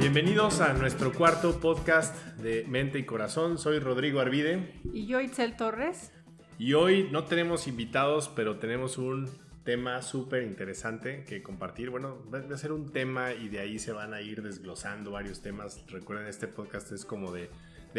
[0.00, 3.58] Bienvenidos a nuestro cuarto podcast de Mente y Corazón.
[3.58, 4.80] Soy Rodrigo Arvide.
[4.94, 6.10] Y yo, Itzel Torres.
[6.58, 9.28] Y hoy no tenemos invitados, pero tenemos un
[9.62, 11.90] tema súper interesante que compartir.
[11.90, 15.42] Bueno, va a ser un tema y de ahí se van a ir desglosando varios
[15.42, 15.84] temas.
[15.88, 17.50] Recuerden, este podcast es como de,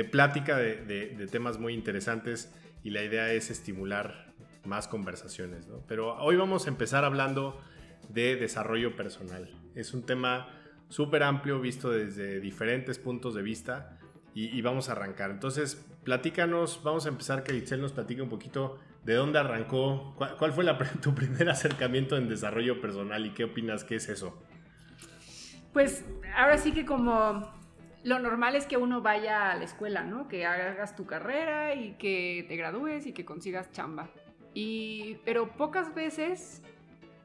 [0.05, 2.51] plática de, de, temas muy interesantes
[2.83, 4.33] y la idea es estimular
[4.65, 5.67] más conversaciones.
[5.67, 5.83] ¿no?
[5.87, 7.61] Pero hoy vamos a empezar hablando
[8.09, 9.51] de desarrollo personal.
[9.75, 10.47] Es un tema
[10.91, 13.97] súper amplio, visto desde diferentes puntos de vista
[14.33, 15.31] y, vamos a arrancar.
[15.31, 20.51] Entonces, platícanos, vamos a empezar que Itzel nos platique un poquito de dónde arrancó, cuál,
[20.51, 20.65] fue
[21.01, 24.37] tu primer acercamiento en desarrollo personal y qué opinas que es eso.
[25.71, 27.49] Pues ahora sí que como
[28.03, 30.27] lo normal es que uno vaya a la escuela, ¿no?
[30.27, 34.09] Que hagas tu carrera y que te gradúes y que consigas chamba.
[34.53, 36.61] Y, pero pocas veces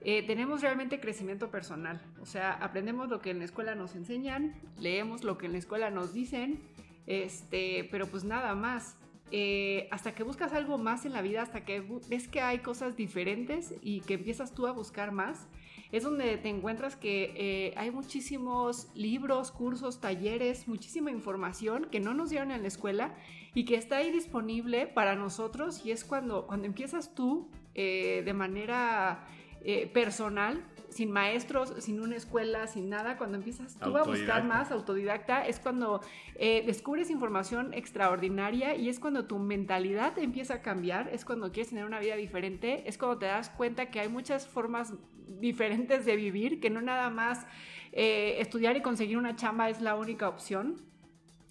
[0.02, 2.00] eh, tenemos realmente crecimiento personal.
[2.20, 5.58] O sea, aprendemos lo que en la escuela nos enseñan, leemos lo que en la
[5.58, 6.60] escuela nos dicen,
[7.06, 8.96] este, pero pues nada más.
[9.32, 12.96] Eh, hasta que buscas algo más en la vida, hasta que ves que hay cosas
[12.96, 15.48] diferentes y que empiezas tú a buscar más,
[15.90, 22.14] es donde te encuentras que eh, hay muchísimos libros, cursos, talleres, muchísima información que no
[22.14, 23.16] nos dieron en la escuela
[23.52, 29.26] y que está ahí disponible para nosotros y es cuando, cuando empiezas tú de manera
[29.68, 34.70] eh, personal, sin maestros, sin una escuela, sin nada, cuando empiezas tú a buscar más
[34.70, 36.00] autodidacta, es cuando
[36.36, 41.70] eh, descubres información extraordinaria y es cuando tu mentalidad empieza a cambiar, es cuando quieres
[41.70, 44.94] tener una vida diferente, es cuando te das cuenta que hay muchas formas
[45.40, 47.44] diferentes de vivir, que no nada más
[47.92, 50.76] eh, estudiar y conseguir una chamba es la única opción.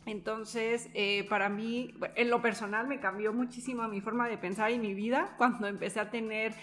[0.05, 0.87] Entonces,
[1.29, 5.33] para mí, en lo personal, me cambió muchísimo mi forma de pensar y mi vida
[5.37, 6.53] cuando empecé a tener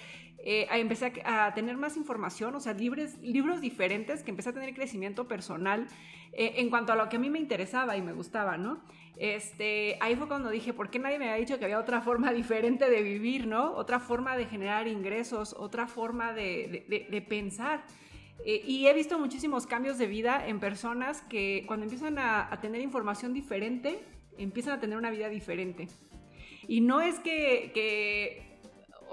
[0.45, 4.75] eh, empecé a, tener más información, o sea, libres, libros diferentes, que empecé a tener
[4.75, 5.87] crecimiento personal
[6.33, 8.81] eh, en cuanto a lo que a mí me interesaba y me gustaba, ¿no?
[9.17, 12.33] Este, ahí fue cuando dije, ¿por qué nadie me había dicho que había otra forma
[12.33, 13.73] diferente de vivir, ¿no?
[13.75, 17.85] Otra forma de generar ingresos, otra forma de, pensar.
[18.45, 22.61] Eh, y he visto muchísimos cambios de vida en personas que cuando empiezan a, a
[22.61, 24.01] tener información diferente,
[24.39, 25.87] empiezan a tener una vida diferente.
[26.67, 28.52] Y no es que, que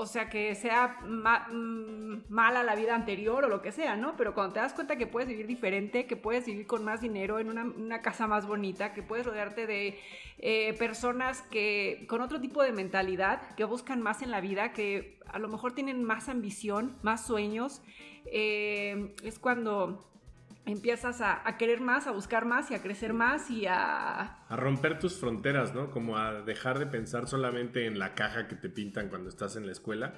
[0.01, 4.15] o sea, que sea mm, mala la vida anterior o lo que sea, ¿no?
[4.15, 7.37] Pero cuando te das cuenta que puedes vivir diferente, que puedes vivir con más dinero,
[7.37, 9.99] en una, casa más bonita, que puedes rodearte de
[10.37, 15.19] eh, personas que con otro tipo de mentalidad, que buscan más en la vida, que
[15.25, 17.81] a lo mejor tienen más ambición, más sueños,
[18.25, 20.09] eh, es cuando
[20.71, 24.45] empiezas a, querer más, a buscar más y a crecer más y a...
[24.47, 25.89] A romper tus fronteras, ¿no?
[25.91, 29.65] Como a dejar de pensar solamente en la caja que te pintan cuando estás en
[29.65, 30.13] la escuela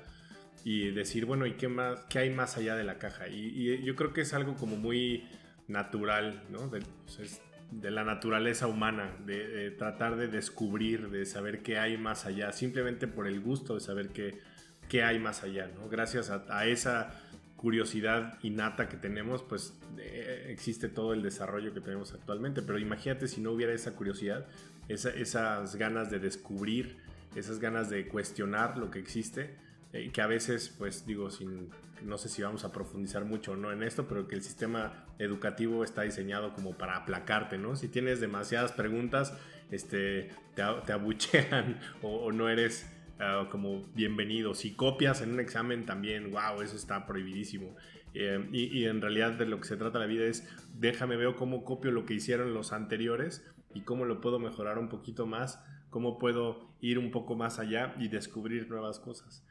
[0.63, 3.27] y decir, bueno, ¿y qué, más, qué hay más allá de la caja?
[3.27, 5.27] Y, yo creo que es algo como muy
[5.67, 6.67] natural, ¿no?
[6.67, 7.41] De, pues,
[7.81, 13.27] la naturaleza humana, de, tratar de descubrir, de saber qué hay más allá, simplemente por
[13.27, 14.41] el gusto de saber qué,
[14.89, 15.87] qué hay más allá, ¿no?
[15.87, 17.17] Gracias a esa
[17.61, 22.63] curiosidad innata que tenemos, pues eh, existe todo el desarrollo que tenemos actualmente.
[22.63, 24.47] Pero imagínate si no hubiera esa curiosidad,
[24.89, 26.97] esas ganas de descubrir,
[27.35, 29.55] esas ganas de cuestionar lo que existe,
[29.93, 31.69] eh, que a veces, pues digo, sin,
[32.03, 35.05] no sé si vamos a profundizar mucho o no en esto, pero que el sistema
[35.19, 37.75] educativo está diseñado como para aplacarte, ¿no?
[37.75, 39.33] Si tienes demasiadas preguntas,
[39.69, 42.87] este, te, abuchean o no eres
[43.23, 44.55] Ah, como bienvenido.
[44.55, 47.75] Si copias en un examen también, wow, eso está prohibidísimo.
[48.15, 51.63] Eh, y, en realidad de lo que se trata la vida es, déjame ver cómo
[51.63, 53.45] copio lo que hicieron los anteriores
[53.75, 57.93] y cómo lo puedo mejorar un poquito más, cómo puedo ir un poco más allá
[57.99, 59.45] y descubrir nuevas cosas.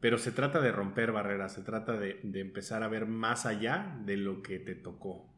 [0.00, 4.16] Pero se trata de romper barreras, se trata de empezar a ver más allá de
[4.16, 5.35] lo que te tocó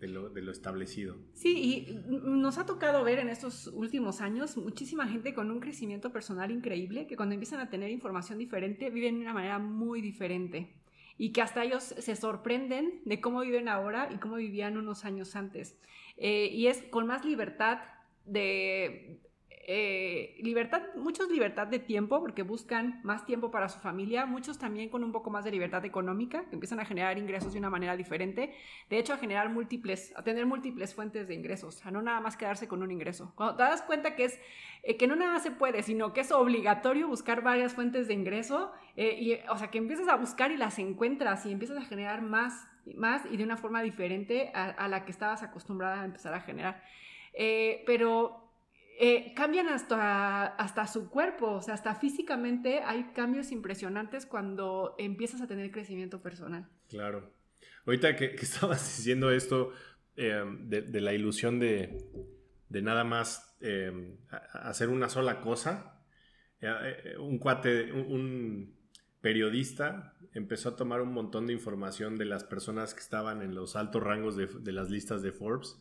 [0.00, 1.16] de lo, de lo, establecido.
[1.32, 6.12] Sí, y nos ha tocado ver en estos últimos años muchísima gente con un crecimiento
[6.12, 10.74] personal increíble que cuando empiezan a tener información diferente viven de una manera muy diferente
[11.18, 15.34] y que hasta ellos se sorprenden de cómo viven ahora y cómo vivían unos años
[15.34, 15.76] antes.
[16.16, 17.80] Eh, y es con más libertad
[18.24, 19.20] de,
[19.70, 24.88] eh, libertad, muchos libertad de tiempo porque buscan más tiempo para su familia, muchos también
[24.88, 27.94] con un poco más de libertad económica, que empiezan a generar ingresos de una manera
[27.94, 28.54] diferente,
[28.88, 32.38] de hecho a generar múltiples, a tener múltiples fuentes de ingresos, a no nada más
[32.38, 33.34] quedarse con un ingreso.
[33.34, 34.40] Cuando te das cuenta que es
[34.84, 38.14] eh, que no nada más se puede, sino que es obligatorio buscar varias fuentes de
[38.14, 41.82] ingreso, eh, y, o sea, que empiezas a buscar y las encuentras y empiezas a
[41.82, 42.66] generar más,
[42.96, 46.82] más y de una forma diferente a, la que estabas acostumbrada a empezar a generar.
[47.84, 48.47] pero
[49.00, 55.40] eh, cambian hasta, hasta su cuerpo, o sea, hasta físicamente hay cambios impresionantes cuando empiezas
[55.40, 56.68] a tener crecimiento personal.
[56.88, 57.32] Claro.
[57.86, 59.70] Ahorita que, estabas diciendo esto,
[60.16, 61.96] em, de, la ilusión de,
[62.70, 64.16] nada más em,
[64.52, 66.02] hacer una sola cosa.
[66.60, 68.76] Eh, un cuate, un,
[69.20, 73.76] periodista empezó a tomar un montón de información de las personas que estaban en los
[73.76, 75.78] altos rangos de, de las listas de Forbes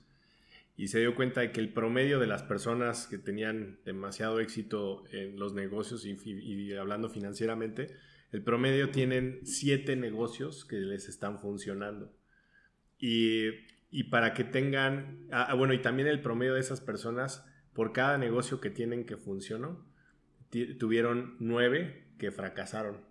[0.78, 5.04] y se dio cuenta de que el promedio de las personas que tenían demasiado éxito
[5.12, 7.96] en los negocios y, hablando financieramente,
[8.32, 12.14] el promedio tienen siete negocios que les están funcionando.
[13.00, 13.54] Y,
[14.12, 18.20] para que tengan, ah, ah, bueno, y también el promedio de esas personas, por cada
[18.20, 19.84] negocio que tienen que funcionó,
[20.78, 23.02] tuvieron nueve que fracasaron.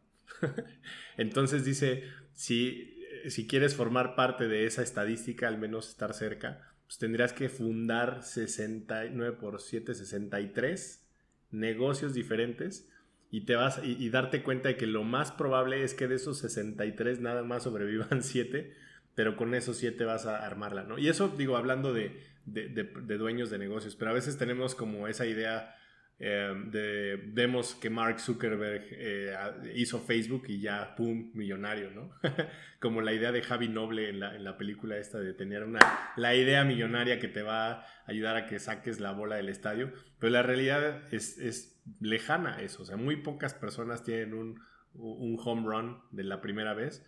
[1.16, 6.98] Entonces dice, si, si quieres formar parte de esa estadística, al menos estar cerca, pues
[6.98, 11.04] tendrías que fundar 69 por 7, 63
[11.50, 12.88] negocios diferentes
[13.30, 16.38] y te vas y, darte cuenta de que lo más probable es que de esos
[16.38, 18.72] 63 nada más sobrevivan 7,
[19.14, 20.98] pero con esos 7 vas a armarla, ¿no?
[20.98, 25.26] Y eso digo hablando de, de dueños de negocios, pero a veces tenemos como esa
[25.26, 25.74] idea
[26.18, 29.36] Em, de, vemos que Mark Zuckerberg eh,
[29.74, 32.10] hizo Facebook y ya, ¡pum!, millonario, ¿no?
[32.80, 35.78] Como la idea de Javi Noble en la, en la, película esta de tener una,
[36.16, 39.92] la idea millonaria que te va a ayudar a que saques la bola del estadio,
[40.18, 44.60] pero la realidad es, es lejana eso, o sea, muy pocas personas tienen un,
[44.94, 47.04] un home run de la primera vez,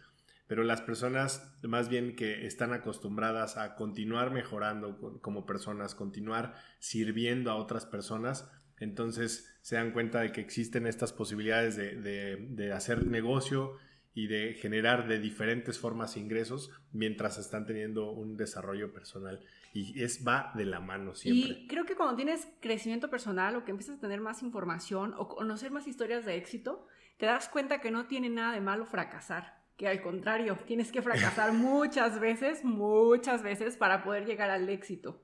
[0.49, 7.51] pero las personas más bien que están acostumbradas a continuar mejorando como personas, continuar sirviendo
[7.51, 13.77] a otras personas, entonces se dan cuenta de que existen estas posibilidades de, hacer negocio
[14.15, 19.45] y de generar de diferentes formas ingresos mientras están teniendo un desarrollo personal.
[19.75, 21.53] Y es va de la mano siempre.
[21.53, 25.29] Y creo que cuando tienes crecimiento personal o que empiezas a tener más información o
[25.29, 26.87] conocer más historias de éxito,
[27.19, 29.59] te das cuenta que no tiene nada de malo fracasar.
[29.77, 35.23] Que al contrario, tienes que fracasar muchas veces, muchas veces para poder llegar al éxito.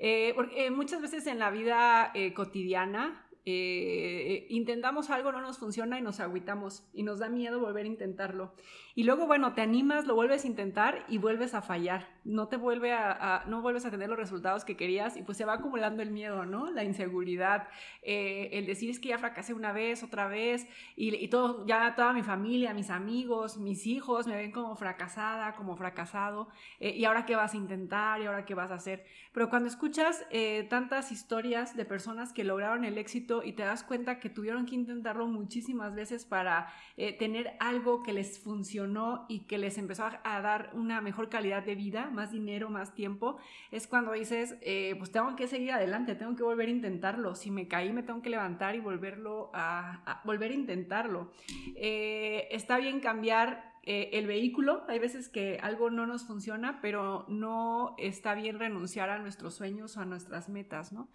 [0.00, 5.98] Eh, porque eh, muchas veces en la vida eh, cotidiana intentamos algo, no nos funciona
[5.98, 8.52] y nos agüitamos y nos da miedo volver a intentarlo.
[8.94, 12.08] Y luego, bueno, te animas, lo vuelves a intentar y vuelves a fallar.
[12.24, 15.44] No te vuelve a, no vuelves a tener los resultados que querías y pues se
[15.44, 16.70] va acumulando el miedo, ¿no?
[16.70, 17.68] La inseguridad,
[18.02, 22.22] el decir es que ya fracasé una vez, otra vez y, todo, ya toda mi
[22.22, 26.48] familia, mis amigos, mis hijos me ven como fracasada, como fracasado
[26.80, 29.04] y ahora qué vas a intentar y ahora qué vas a hacer.
[29.32, 33.82] Pero cuando escuchas eh, tantas historias de personas que lograron el éxito y te das
[33.82, 39.40] cuenta que tuvieron que intentarlo muchísimas veces para eh, tener algo que les funcionó y
[39.40, 43.38] que les empezó a, dar una mejor calidad de vida, más dinero, más tiempo,
[43.70, 47.34] es cuando dices, eh, pues tengo que seguir adelante, tengo que volver a intentarlo.
[47.34, 51.32] Si me caí, me tengo que levantar y volverlo a, volver a intentarlo.
[51.76, 57.94] está bien cambiar eh, el vehículo, hay veces que algo no nos funciona, pero no
[57.96, 61.08] está bien renunciar a nuestros sueños o a nuestras metas, ¿no?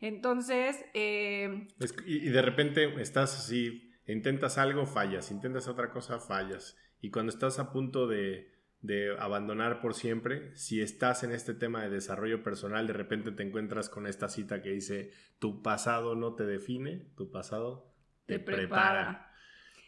[0.00, 0.76] Entonces...
[0.94, 1.68] Eh,
[2.06, 6.76] y, de repente estás así, intentas algo, fallas, intentas otra cosa, fallas.
[7.00, 11.82] Y cuando estás a punto de, de abandonar por siempre, si estás en este tema
[11.82, 16.34] de desarrollo personal, de repente te encuentras con esta cita que dice, tu pasado no
[16.34, 17.92] te define, tu pasado
[18.26, 19.32] te, prepara.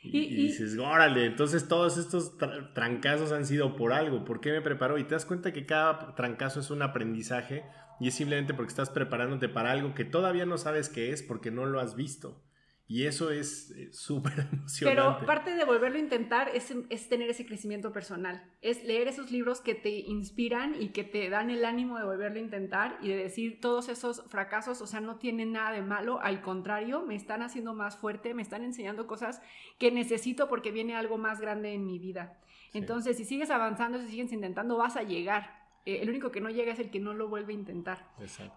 [0.02, 2.38] Y, dices, órale, entonces todos estos
[2.72, 4.96] trancazos han sido por algo, ¿por qué me preparo?
[4.96, 7.64] Y te das cuenta que cada trancazo es un aprendizaje
[8.00, 11.50] y es simplemente porque estás preparándote para algo que todavía no sabes qué es porque
[11.50, 12.42] no lo has visto.
[12.90, 15.02] Y eso es eh, súper emocionante.
[15.02, 18.42] Pero parte de volverlo a intentar es, es, tener ese crecimiento personal.
[18.62, 22.38] Es leer esos libros que te inspiran y que te dan el ánimo de volverlo
[22.38, 26.18] a intentar y de decir todos esos fracasos, o sea, no tienen nada de malo.
[26.22, 29.42] Al contrario, me están haciendo más fuerte, me están enseñando cosas
[29.78, 32.40] que necesito porque viene algo más grande en mi vida.
[32.72, 35.57] Entonces, si sigues avanzando, si sigues intentando, vas a llegar.
[35.88, 38.10] Eh, el único que no llega es el que no lo vuelve a intentar.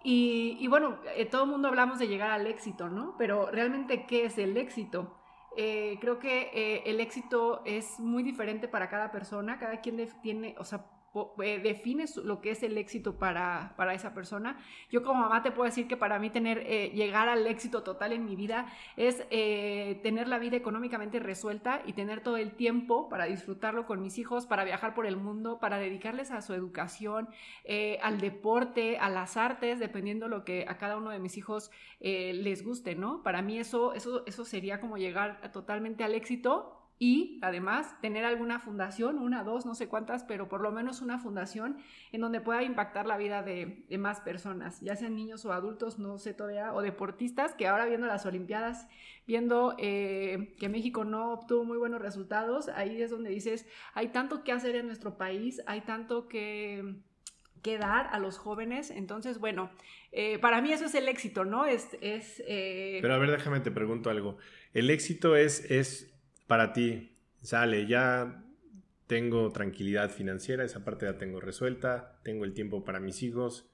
[0.04, 3.16] Y, bueno, eh, todo el mundo hablamos de llegar al éxito, ¿no?
[3.18, 5.16] Pero realmente, ¿qué es el éxito?
[5.56, 10.66] Eh, creo que el éxito es muy diferente para cada persona, cada quien tiene, o
[10.66, 10.86] sea,
[11.36, 14.58] define lo que es el éxito para, para, esa persona.
[14.90, 18.14] Yo como mamá te puedo decir que para mí tener, eh, llegar al éxito total
[18.14, 23.10] en mi vida es eh, tener la vida económicamente resuelta y tener todo el tiempo
[23.10, 27.28] para disfrutarlo con mis hijos, para viajar por el mundo, para dedicarles a su educación,
[28.02, 32.64] al deporte, a las artes, dependiendo lo que a cada uno de mis hijos les
[32.64, 33.22] guste, ¿no?
[33.24, 38.60] Para mí eso, eso, eso sería como llegar totalmente al éxito y además tener alguna
[38.60, 41.78] fundación, una, dos, no sé cuántas, pero por lo menos una fundación
[42.12, 46.20] en donde pueda impactar la vida de, más personas, ya sean niños o adultos, no
[46.20, 48.88] sé todavía, o deportistas, que ahora viendo las Olimpiadas,
[49.26, 53.66] viendo eh, que México no obtuvo muy buenos resultados, ahí es donde dices,
[53.96, 57.02] hay tanto que hacer en nuestro país, hay tanto que
[57.64, 58.92] dar a los jóvenes.
[58.92, 59.72] Entonces, bueno,
[60.12, 61.66] eh, para mí eso es el éxito, ¿no?
[61.66, 64.38] Es, es eh, Pero a ver, déjame te pregunto algo.
[64.76, 66.12] El éxito es
[66.52, 68.44] para ti, sale, ya
[69.08, 73.72] tengo tranquilidad financiera, esa parte ya tengo resuelta, tengo el tiempo para mis hijos,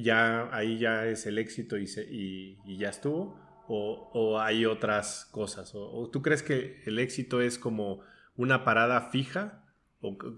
[0.00, 6.22] ya ahí ya es el éxito y, ya estuvo, o, hay otras cosas, o, tú
[6.22, 8.02] crees que el éxito es como
[8.36, 9.64] una parada fija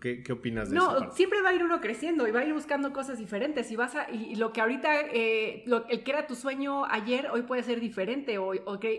[0.01, 1.01] qué, opinas de eso?
[1.01, 3.71] No, siempre va a ir uno creciendo y va a ir buscando cosas diferentes.
[3.71, 7.43] Y vas a, y, lo que ahorita, eh, el que era tu sueño ayer, hoy
[7.43, 8.39] puede ser diferente.
[8.39, 8.53] O,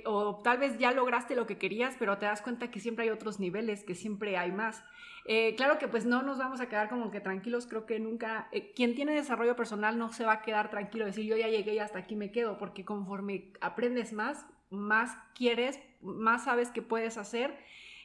[0.06, 3.10] o, tal vez ya lograste lo que querías, pero te das cuenta que siempre hay
[3.10, 4.84] otros niveles, que siempre hay más.
[5.26, 8.48] Eh, claro que pues no nos vamos a quedar como que tranquilos, creo que nunca,
[8.52, 11.76] eh, quien tiene desarrollo personal no se va a quedar tranquilo, decir yo ya llegué
[11.76, 17.18] y hasta aquí me quedo, porque conforme aprendes más, más quieres, más sabes que puedes
[17.18, 17.56] hacer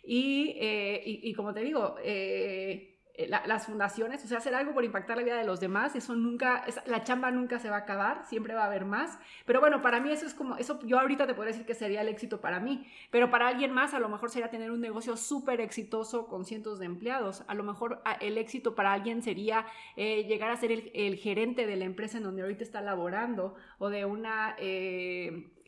[0.07, 5.17] eh, y, como te digo, eh, eh, las fundaciones, o sea, hacer algo por impactar
[5.17, 8.55] la vida de los demás, eso nunca, la chamba nunca se va a acabar, siempre
[8.55, 9.19] va a haber más.
[9.47, 12.03] Pero bueno, para mí eso es como, eso yo ahorita te podría decir que sería
[12.03, 15.17] el éxito para mí, pero para alguien más a lo mejor sería tener un negocio
[15.17, 17.45] súper exitoso con cientos de empleados.
[17.47, 21.85] A lo mejor el éxito para alguien sería llegar a ser el, gerente de la
[21.85, 24.57] empresa en donde ahorita está laborando o de una...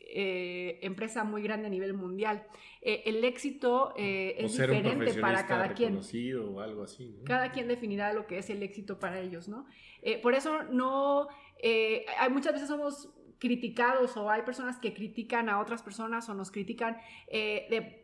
[0.09, 2.45] empresa muy grande a nivel mundial.
[2.81, 5.99] Eh, el éxito eh, es diferente para cada quien.
[5.99, 9.65] O algo así, Cada quien definirá lo que es el éxito para ellos, ¿no?
[10.01, 11.27] Eh, por eso no,
[11.61, 13.09] hay muchas veces somos
[13.39, 16.97] criticados o hay personas que critican a otras personas o nos critican
[17.29, 18.03] de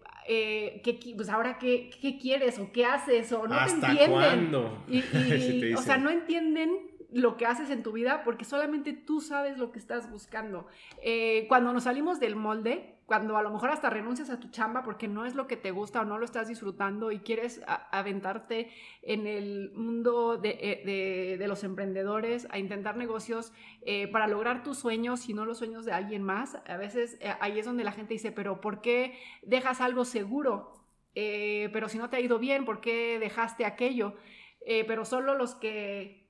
[1.16, 4.12] pues ahora qué, qué, quieres o qué haces o no te entienden.
[4.12, 4.84] Cuándo?
[4.88, 9.58] Y, o sea, no entienden lo que haces en tu vida porque solamente tú sabes
[9.58, 10.67] lo que estás buscando.
[11.48, 15.08] cuando nos salimos del molde, cuando a lo mejor hasta renuncias a tu chamba porque
[15.08, 19.27] no es lo que te gusta o no lo estás disfrutando y quieres aventarte en
[19.27, 23.51] el mundo eh, de, los emprendedores, a intentar negocios
[23.82, 27.34] eh, para lograr tus sueños y no los sueños de alguien más, a veces eh,
[27.41, 30.79] ahí es donde la gente dice, pero ¿por qué dejas algo seguro?
[31.15, 34.15] pero si no te ha ido bien, ¿por qué dejaste aquello?
[34.88, 36.23] pero solo los que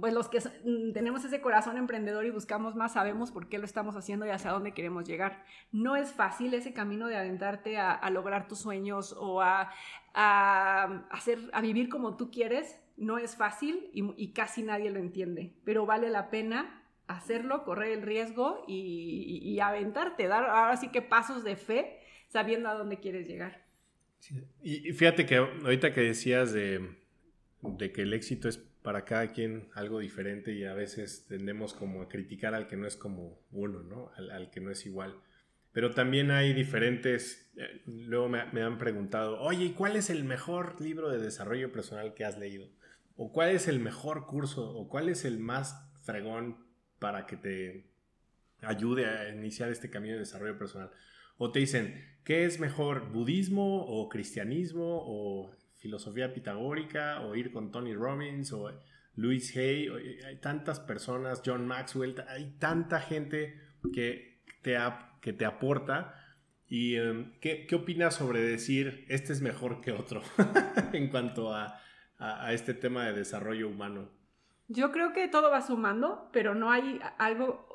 [0.00, 3.64] pues los que mm, tenemos ese corazón emprendedor y buscamos más sabemos por qué lo
[3.64, 5.44] estamos haciendo y hacia dónde queremos llegar.
[5.72, 9.70] No es fácil ese camino de aventarte a, lograr tus sueños o a,
[10.14, 12.78] hacer, a vivir como tú quieres.
[12.96, 18.02] No es fácil y, casi nadie lo entiende, pero vale la pena hacerlo, correr el
[18.02, 23.64] riesgo y, aventarte, dar ahora sí que pasos de fe sabiendo a dónde quieres llegar.
[24.62, 27.00] Y fíjate que ahorita que decías de,
[27.62, 32.02] de que el éxito es para cada quien algo diferente y a veces tendemos como
[32.02, 34.10] a criticar al que no es como uno, ¿no?
[34.16, 35.16] Al, que no es igual.
[35.72, 40.80] Pero también hay diferentes, eh, luego me, han preguntado, oye, ¿y cuál es el mejor
[40.80, 42.68] libro de desarrollo personal que has leído?
[43.16, 44.70] ¿O cuál es el mejor curso?
[44.70, 46.64] ¿O cuál es el más fregón
[46.98, 47.90] para que te
[48.62, 50.90] ayude a iniciar este camino de desarrollo personal?
[51.36, 57.72] O te dicen, ¿qué es mejor, budismo o cristianismo o filosofía pitagórica o ir con
[57.72, 58.70] Tony Robbins o
[59.16, 59.88] Louis Hay,
[60.26, 63.58] hay tantas personas, John Maxwell, hay tanta gente
[63.92, 64.78] que te,
[65.20, 66.14] que te aporta.
[66.68, 70.22] ¿Y em, ¿qué, ¿qué, opinas sobre decir este es mejor que otro
[70.92, 71.80] en cuanto a,
[72.18, 74.08] a, este tema de desarrollo humano?
[74.68, 77.68] Yo creo que todo va sumando, pero no hay algo...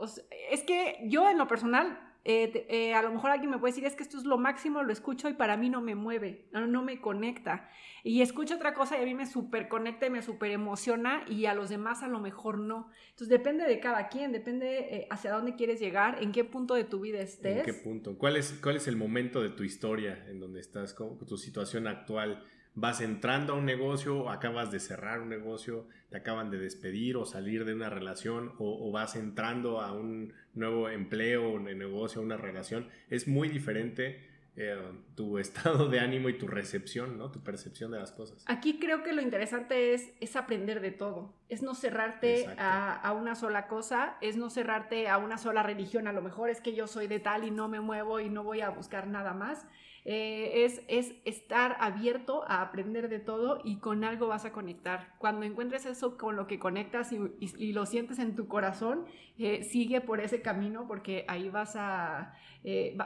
[0.50, 3.86] es que yo en lo personal eh, eh, a lo mejor alguien me puede decir,
[3.86, 6.82] es que esto es lo máximo, lo escucho y para mí no me mueve, no,
[6.82, 7.70] me conecta.
[8.04, 11.46] Y escucho otra cosa y a mí me super conecta y me super emociona y
[11.46, 12.90] a los demás a lo mejor no.
[13.12, 16.84] Entonces depende de cada quien, depende eh, hacia dónde quieres llegar, en qué punto de
[16.84, 17.60] tu vida estés.
[17.60, 18.18] ¿En qué punto?
[18.18, 21.86] ¿Cuál es, cuál es el momento de tu historia en donde estás, con tu situación
[21.86, 22.44] actual?
[22.76, 27.26] Vas entrando a un negocio, acabas de cerrar un negocio, te acaban de despedir o
[27.26, 32.88] salir de una relación o, vas entrando a un nuevo empleo, un negocio, una relación.
[33.10, 34.78] Es muy diferente eh,
[35.16, 37.32] tu estado de ánimo y tu recepción, ¿no?
[37.32, 38.44] Tu percepción de las cosas.
[38.48, 41.34] Aquí creo que lo interesante es, es aprender de todo.
[41.50, 46.08] Es no cerrarte a, a, una sola cosa, es no cerrarte a una sola religión.
[46.08, 48.44] A lo mejor es que yo soy de tal y no me muevo y no
[48.44, 49.66] voy a buscar nada más
[50.08, 55.16] eh, es, es estar abierto a aprender de todo y con algo vas a conectar.
[55.18, 59.06] Cuando encuentres eso con lo que conectas y, lo sientes en tu corazón,
[59.40, 62.36] eh, sigue por ese camino porque ahí vas a,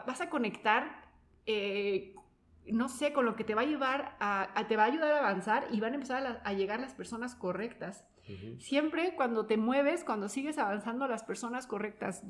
[0.05, 0.98] vas a conectar
[2.71, 5.19] no sé, con lo que te va a llevar a, te va a ayudar a
[5.19, 8.05] avanzar y van a empezar a, llegar las personas correctas.
[8.59, 12.23] Siempre cuando te mueves, cuando sigues avanzando, las personas correctas,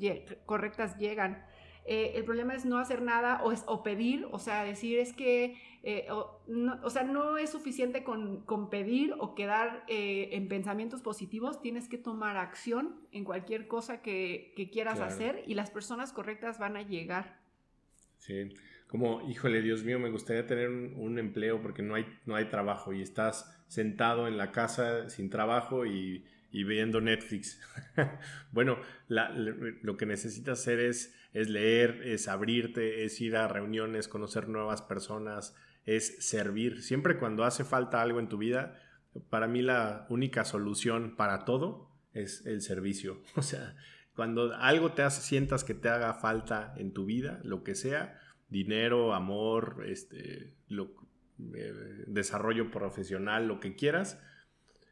[0.46, 1.44] correctas llegan.
[1.84, 5.12] eh, el problema es no hacer nada o, es, o pedir, o sea, decir es
[5.12, 10.30] que, eh, o, no, o, sea, no es suficiente con, con pedir o quedar eh,
[10.32, 15.12] en pensamientos positivos, tienes que tomar acción en cualquier cosa que, que quieras Claro.
[15.12, 17.40] hacer y las personas correctas van a llegar.
[18.18, 18.54] Sí,
[18.90, 22.92] como, híjole, Dios mío, me gustaría tener un, empleo porque no hay, no hay trabajo
[22.92, 27.60] y estás sentado en la casa sin trabajo y, viendo Netflix.
[28.52, 34.48] bueno, lo que necesitas hacer es, es leer, es abrirte, es ir a reuniones, conocer
[34.48, 35.54] nuevas personas,
[35.86, 36.82] es servir.
[36.82, 38.76] Siempre cuando hace falta algo en tu vida,
[39.28, 43.22] para mí la única solución para todo es el servicio.
[43.36, 43.76] O sea,
[44.16, 48.18] cuando algo te hace, sientas que te haga falta en tu vida, lo que sea,
[48.50, 50.92] dinero, amor, este, lo-
[51.54, 54.20] eh, desarrollo profesional, lo que quieras,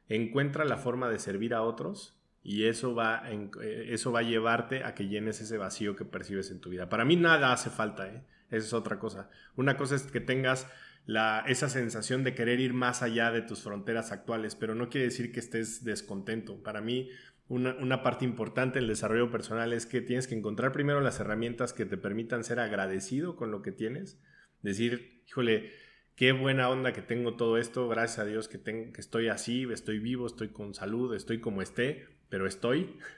[0.08, 4.22] encuentra la forma de servir a otros y eso va, a eh, eso va a
[4.22, 6.88] llevarte a que llenes ese vacío que percibes en tu vida.
[6.88, 8.24] Para mí nada hace falta, ¿eh?
[8.50, 9.28] Es otra cosa.
[9.56, 10.66] Una cosa es que tengas
[11.04, 15.06] la, esa sensación de querer ir más allá de tus fronteras actuales, pero no quiere
[15.06, 16.62] decir que estés descontento.
[16.62, 17.10] Para mí,
[17.48, 21.72] una, una parte importante del desarrollo personal es que tienes que encontrar primero las herramientas
[21.72, 24.20] que te permitan ser agradecido con lo que tienes.
[24.62, 25.70] Decir, híjole,
[26.14, 29.66] qué buena onda que tengo todo esto, gracias a Dios que, tengo, que estoy así,
[29.72, 32.98] estoy vivo, estoy con salud, estoy como esté, pero estoy.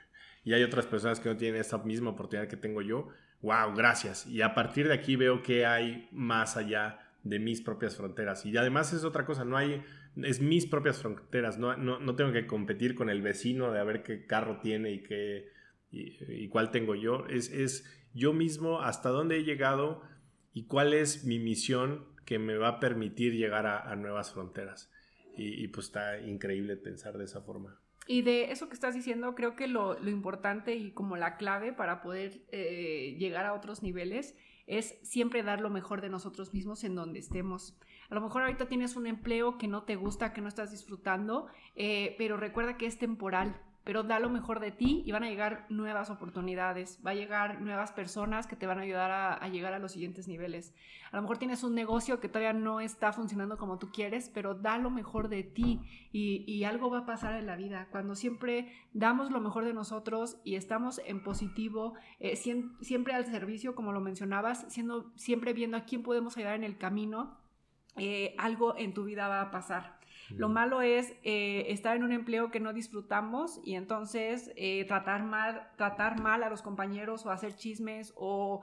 [0.42, 3.08] Y hay otras personas que no tienen esta misma oportunidad que tengo yo.
[3.42, 4.26] Wow, gracias.
[4.26, 8.46] Y a partir de aquí veo que hay más allá de mis propias fronteras.
[8.46, 9.82] Y además es otra cosa, no hay,
[10.16, 13.84] es mis propias fronteras, no, no, no tengo que competir con el vecino de a
[13.84, 15.48] ver qué carro tiene y qué
[15.90, 17.26] y, y cuál tengo yo.
[17.26, 20.02] Es, es yo mismo hasta dónde he llegado
[20.52, 24.90] y cuál es mi misión que me va a permitir llegar a, nuevas fronteras.
[25.36, 27.80] Y, y, pues está increíble pensar de esa forma.
[28.06, 31.72] Y de eso que estás diciendo, creo que lo, lo importante y como la clave
[31.72, 34.36] para poder eh, llegar a otros niveles
[34.66, 37.76] es siempre dar lo mejor de nosotros mismos en donde estemos.
[38.10, 41.46] A lo mejor ahorita tienes un empleo que no te gusta, que no estás disfrutando,
[41.76, 43.56] eh, pero recuerda que es temporal.
[43.84, 47.62] Pero da lo mejor de ti y van a llegar nuevas oportunidades, va a llegar
[47.62, 50.74] nuevas personas que te van a ayudar a, llegar a los siguientes niveles.
[51.10, 54.54] A lo mejor tienes un negocio que todavía no está funcionando como tú quieres, pero
[54.54, 55.80] da lo mejor de ti
[56.12, 57.88] y, algo va a pasar en la vida.
[57.90, 63.74] Cuando siempre damos lo mejor de nosotros y estamos en positivo, eh, siempre al servicio,
[63.74, 67.40] como lo mencionabas, siendo, siempre viendo a quién podemos ayudar en el camino,
[67.96, 70.00] eh, algo en tu vida va a pasar.
[70.36, 75.24] Lo malo es eh, estar en un empleo que no disfrutamos y entonces eh, tratar,
[75.24, 78.62] mal, tratar mal a los compañeros o hacer chismes o,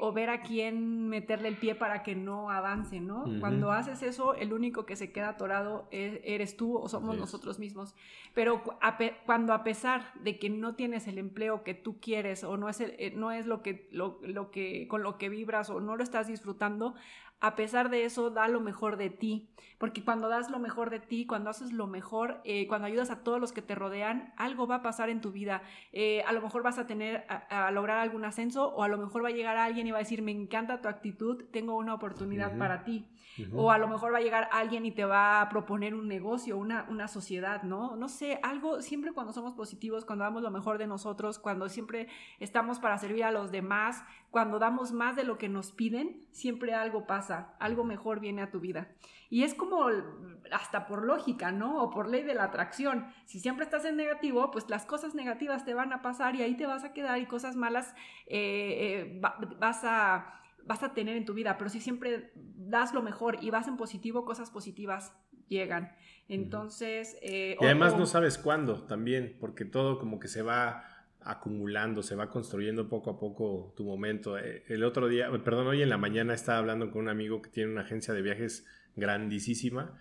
[0.00, 3.24] o, ver a quién meterle el pie para que no avance, ¿no?
[3.40, 7.20] Cuando haces eso, el único que se queda atorado es, eres tú o somos yes.
[7.20, 7.94] nosotros mismos.
[8.34, 12.56] Pero a cuando a pesar de que no tienes el empleo que tú quieres o
[12.56, 15.80] no es, el, no es lo que, lo, lo que, con lo que vibras o
[15.80, 16.94] no lo estás disfrutando,
[17.40, 19.48] a pesar de eso, da lo mejor de ti,
[19.78, 23.22] porque cuando das lo mejor de ti, cuando haces lo mejor, eh, cuando ayudas a
[23.22, 25.62] todos los que te rodean, algo va a pasar en tu vida.
[25.92, 28.98] Eh, a lo mejor vas a tener, a, a, lograr algún ascenso, o a lo
[28.98, 31.94] mejor va a llegar alguien y va a decir, me encanta tu actitud, tengo una
[31.94, 32.58] oportunidad uh -huh.
[32.58, 33.08] para ti.
[33.38, 33.50] Uh -huh.
[33.54, 36.58] O a lo mejor va a llegar alguien y te va a proponer un negocio,
[36.58, 37.94] una, una sociedad, ¿no?
[37.94, 42.08] No sé, algo, siempre cuando somos positivos, cuando damos lo mejor de nosotros, cuando siempre
[42.40, 46.74] estamos para servir a los demás, cuando damos más de lo que nos piden, siempre
[46.74, 48.88] algo pasa, algo mejor viene a tu vida.
[49.30, 49.86] Y es como
[50.50, 51.82] hasta por lógica, ¿no?
[51.82, 53.06] O por ley de la atracción.
[53.26, 56.56] Si siempre estás en negativo, pues las cosas negativas te van a pasar y ahí
[56.56, 57.94] te vas a quedar y cosas malas
[58.26, 59.20] eh, eh,
[59.58, 60.34] vas a
[60.68, 63.78] vas a tener en tu vida, pero si siempre das lo mejor y vas en
[63.78, 65.14] positivo, cosas positivas
[65.48, 65.92] llegan.
[66.28, 67.16] Entonces...
[67.22, 70.84] Eh, y además o, no sabes cuándo también, porque todo como que se va
[71.20, 74.38] acumulando, se va construyendo poco a poco tu momento.
[74.38, 77.72] El otro día, perdón, hoy en la mañana estaba hablando con un amigo que tiene
[77.72, 79.98] una agencia de viajes grandísima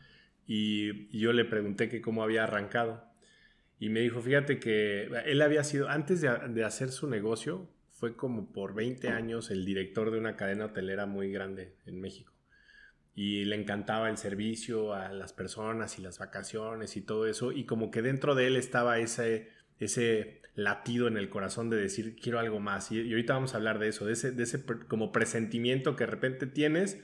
[0.48, 3.04] y, yo le pregunté que cómo había arrancado.
[3.80, 8.16] Y me dijo, fíjate que él había sido, antes de, de hacer su negocio, fue
[8.16, 12.34] como por 20 años el director de una cadena hotelera muy grande en México.
[13.14, 17.52] Y le encantaba el servicio a las personas y las vacaciones y todo eso.
[17.52, 22.16] Y como que dentro de él estaba ese, ese latido en el corazón de decir,
[22.16, 22.92] quiero algo más.
[22.92, 26.06] Y, y ahorita vamos a hablar de eso, de ese, de ese como presentimiento que
[26.06, 27.00] de repente tienes,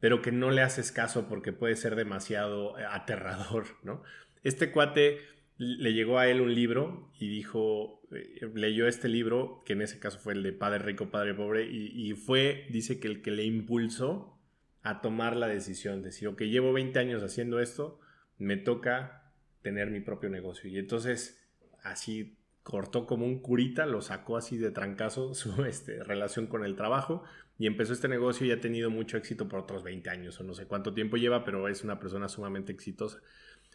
[0.00, 4.02] pero que no le haces caso porque puede ser demasiado aterrador, ¿no?
[4.42, 5.18] Este cuate
[5.58, 9.98] le llegó a él un libro y dijo, eh, leyó este libro, que en ese
[9.98, 13.30] caso fue el de Padre Rico, Padre Pobre, y, y, fue, dice que el que
[13.30, 14.38] le impulsó
[14.82, 17.98] a tomar la decisión, decir, ok, llevo 20 años haciendo esto,
[18.38, 20.70] me toca tener mi propio negocio.
[20.70, 21.45] Y entonces,
[21.90, 26.76] así cortó como un curita, lo sacó así de trancazo su este, relación con el
[26.76, 27.22] trabajo
[27.58, 30.52] y empezó este negocio y ha tenido mucho éxito por otros 20 años o no
[30.52, 33.20] sé cuánto tiempo lleva, pero es una persona sumamente exitosa.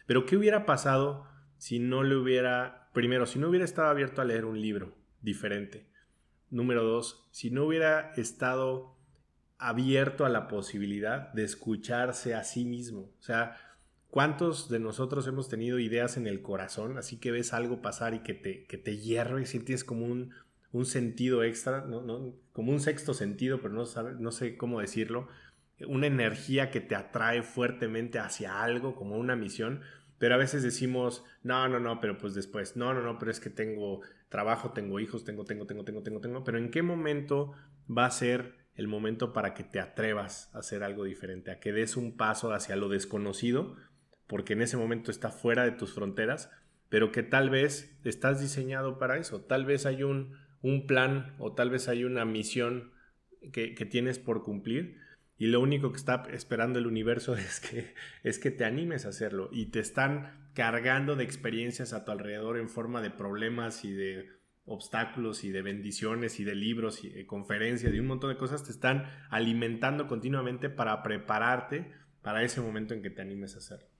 [0.06, 4.24] Pero ¿qué hubiera pasado si no le hubiera, primero, si no hubiera estado abierto a
[4.24, 5.86] leer un libro diferente?
[6.50, 8.96] Número dos, si no hubiera estado
[9.58, 13.12] abierto a la posibilidad de escucharse a sí mismo.
[13.18, 13.56] O sea,
[14.12, 16.98] ¿cuántos de nosotros hemos tenido ideas en el corazón?
[16.98, 20.34] Así que ves algo pasar y que te, que te hierve y sientes como un,
[20.70, 21.86] un sentido extra,
[22.52, 23.84] como un sexto sentido, pero no,
[24.18, 25.28] no sé cómo decirlo,
[25.86, 29.80] una energía que te atrae fuertemente hacia algo, como una misión,
[30.18, 33.40] pero a veces decimos, no, no, no, pero pues después, no, no, no, pero es
[33.40, 37.52] que tengo trabajo, tengo hijos, tengo, tengo, tengo, tengo, tengo, tengo, pero ¿en qué momento
[37.88, 41.72] va a ser el momento para que te atrevas a hacer algo diferente, a que
[41.72, 43.76] des un paso hacia lo desconocido,
[44.32, 46.50] porque en ese momento está fuera de tus fronteras,
[46.88, 51.52] pero que tal vez estás diseñado para eso, tal vez hay un un plan o
[51.52, 52.92] tal vez hay una misión
[53.52, 54.96] que, tienes por cumplir
[55.36, 59.10] y lo único que está esperando el universo es que, es que te animes a
[59.10, 63.92] hacerlo y te están cargando de experiencias a tu alrededor en forma de problemas y
[63.92, 64.28] de
[64.64, 68.62] obstáculos y de bendiciones y de libros y de conferencias y un montón de cosas
[68.62, 71.90] te están alimentando continuamente para prepararte
[72.22, 73.91] para ese momento en que te animes a hacerlo.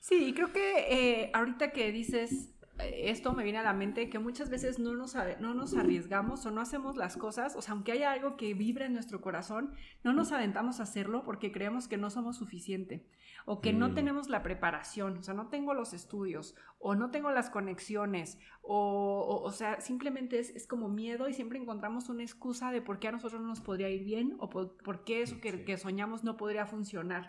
[0.00, 0.86] Sí, creo que
[1.22, 2.50] eh, ahorita que dices
[2.82, 6.50] esto me viene a la mente que muchas veces no nos, no nos arriesgamos o
[6.50, 9.72] no hacemos las cosas, o sea, aunque haya algo que vibre en nuestro corazón,
[10.04, 13.06] no nos aventamos a hacerlo porque creemos que no somos suficiente
[13.46, 13.94] o que no mm.
[13.94, 19.42] tenemos la preparación, o sea, no tengo los estudios o no tengo las conexiones o,
[19.42, 23.08] o, sea, simplemente es, es, como miedo y siempre encontramos una excusa de por qué
[23.08, 26.36] a nosotros no nos podría ir bien o por, qué eso que, que, soñamos no
[26.36, 27.28] podría funcionar.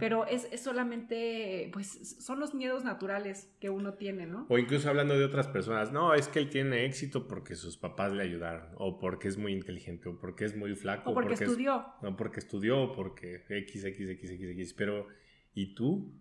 [0.00, 4.46] Pero es, es, solamente, pues son los miedos naturales que uno tiene, ¿no?
[4.48, 8.12] O incluso hablando de otras personas, no, es que él tiene éxito porque sus papás
[8.12, 11.10] le ayudaron o porque es muy inteligente o porque es muy flaco.
[11.10, 11.86] O porque, estudió.
[12.02, 14.74] no, porque estudió o porque X, X, X, X, X.
[14.74, 15.06] Pero
[15.54, 16.12] ¿Y tú?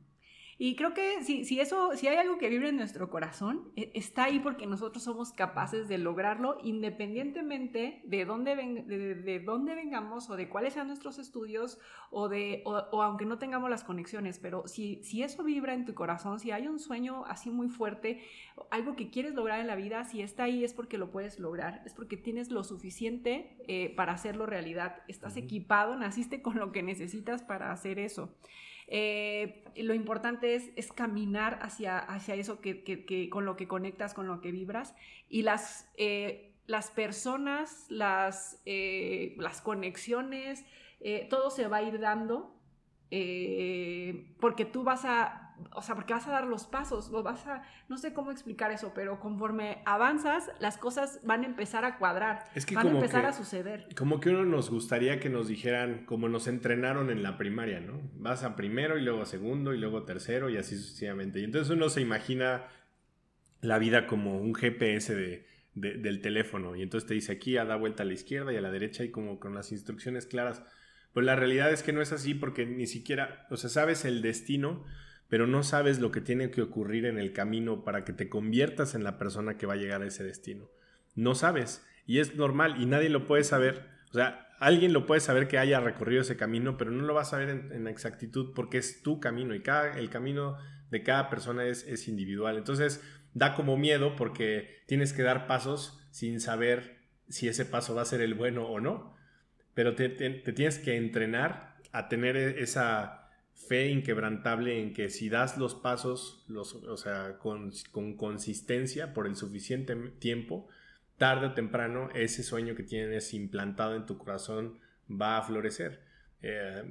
[0.64, 3.92] Y creo que si, si, eso, si hay algo que vive en nuestro corazón, e,
[3.96, 10.36] está ahí porque nosotros somos capaces de lograrlo independientemente de dónde, de, dónde vengamos o
[10.36, 11.80] de cuáles sean nuestros estudios
[12.12, 14.38] o, de, o, aunque no tengamos las conexiones.
[14.38, 18.22] Pero si, si eso vibra en tu corazón, si hay un sueño así muy fuerte,
[18.70, 21.82] algo que quieres lograr en la vida, si está ahí es porque lo puedes lograr,
[21.88, 25.02] es porque tienes lo suficiente eh, para hacerlo realidad.
[25.08, 28.36] Estás equipado, naciste con lo que necesitas para hacer eso.
[28.94, 34.28] Eh, lo importante es, es, caminar hacia, hacia eso que, con lo que conectas, con
[34.28, 34.94] lo que vibras.
[35.30, 40.66] Y las, eh, las personas, las, eh, las conexiones,
[41.30, 42.54] todo se va a ir dando
[44.40, 45.41] porque tú vas a
[45.74, 48.92] o sea, porque vas a dar los pasos, vas a, no sé cómo explicar eso,
[48.94, 53.88] pero conforme avanzas, las cosas van a empezar a cuadrar, van a empezar a suceder.
[53.96, 58.02] Como que uno nos gustaría que nos dijeran, como nos entrenaron en la primaria, ¿no?
[58.14, 61.40] Vas a primero y luego a segundo y luego tercero y así sucesivamente.
[61.40, 62.68] Y entonces uno se imagina
[63.62, 67.76] la vida como un GPS de, del teléfono y entonces te dice aquí a da
[67.76, 70.64] vuelta a la izquierda y a la derecha y como con las instrucciones claras.
[71.14, 74.22] Pues la realidad es que no es así porque ni siquiera, o sea, sabes el
[74.22, 74.86] destino,
[75.32, 78.96] pero no sabes lo que tiene que ocurrir en el camino para que te conviertas
[78.96, 80.70] en la persona que va a llegar a ese destino.
[81.16, 83.88] No sabes, y es normal, y nadie lo puede saber.
[84.10, 87.22] O sea, alguien lo puede saber que haya recorrido ese camino, pero no lo va
[87.22, 90.58] a saber en, exactitud porque es tu camino y cada, el camino
[90.90, 92.58] de cada persona es, es individual.
[92.58, 93.02] Entonces,
[93.34, 96.98] da como miedo porque tienes que dar pasos sin saber
[97.30, 99.16] si ese paso va a ser el bueno o no.
[99.76, 103.21] Pero te tienes que entrenar a tener e, esa
[103.68, 107.72] fe inquebrantable en que si das los pasos, los, o sea, con,
[108.18, 110.68] consistencia por el suficiente tiempo,
[111.18, 116.02] tarde o temprano ese sueño que tienes implantado en tu corazón va a florecer.
[116.42, 116.84] Eh,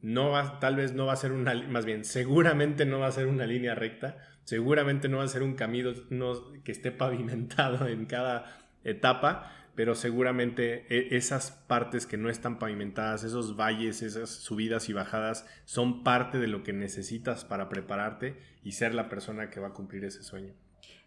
[0.00, 3.12] no va, tal vez no va a ser una, más bien, seguramente no va a
[3.12, 5.92] ser una línea recta, seguramente no va a ser un camino
[6.64, 13.22] que esté pavimentado en cada etapa, pero seguramente e, esas partes que no están pavimentadas,
[13.22, 18.72] esos valles, esas subidas y bajadas, son parte de lo que necesitas para prepararte y
[18.72, 20.52] ser la persona que va a cumplir ese sueño.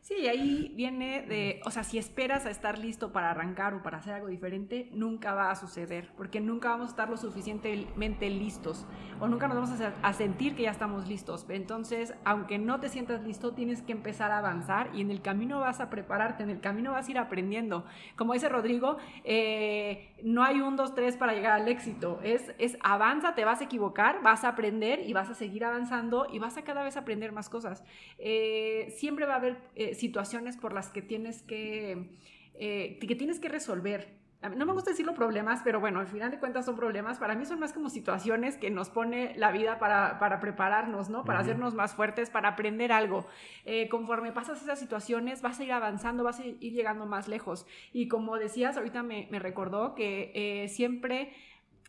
[0.01, 3.99] Sí, ahí viene de, o sea, si esperas a estar listo para arrancar o para
[3.99, 8.87] hacer algo diferente, nunca va a suceder, porque nunca vamos a estar lo suficientemente listos
[9.19, 11.45] o nunca nos vamos a, sentir que ya estamos listos.
[11.49, 15.59] Entonces, aunque no te sientas listo, tienes que empezar a avanzar y en el camino
[15.59, 17.85] vas a prepararte, en el camino vas a ir aprendiendo.
[18.15, 22.75] Como dice Rodrigo, eh, no hay un, dos, tres para llegar al éxito, es, es
[22.81, 26.57] avanza, te vas a equivocar, vas a aprender y vas a seguir avanzando y vas
[26.57, 27.83] a cada vez aprender más cosas.
[28.17, 29.57] Eh, siempre va a haber...
[29.75, 32.11] Eh, eh, situaciones por las que tienes que,
[32.55, 36.39] eh, que tienes que resolver no me gusta decirlo problemas, pero bueno, al final de
[36.39, 37.19] cuentas son problemas.
[37.19, 41.23] Para mí son más como situaciones que nos pone la vida para, para prepararnos, ¿no?
[41.23, 43.27] Para hacernos más fuertes, para aprender algo.
[43.65, 47.67] Eh, conforme pasas esas situaciones, vas a ir avanzando, vas a ir llegando más lejos.
[47.93, 51.33] Y como decías, ahorita me, me recordó que siempre